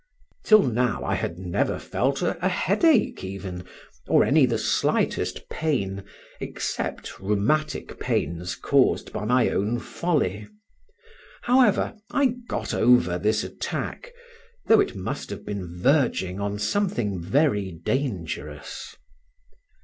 Till 0.43 0.63
now 0.63 1.03
I 1.03 1.13
had 1.13 1.37
never 1.37 1.77
felt 1.77 2.23
a 2.23 2.33
headache 2.49 3.23
even, 3.23 3.65
or 4.07 4.23
any 4.25 4.47
the 4.47 4.57
slightest 4.57 5.47
pain, 5.47 6.03
except 6.39 7.19
rheumatic 7.19 7.99
pains 7.99 8.55
caused 8.55 9.13
by 9.13 9.25
my 9.25 9.49
own 9.51 9.77
folly. 9.77 10.47
However, 11.43 11.93
I 12.09 12.33
got 12.47 12.73
over 12.73 13.19
this 13.19 13.43
attack, 13.43 14.11
though 14.65 14.79
it 14.79 14.95
must 14.95 15.29
have 15.29 15.45
been 15.45 15.77
verging 15.77 16.39
on 16.39 16.57
something 16.57 17.21
very 17.21 17.71
dangerous. 17.85 18.95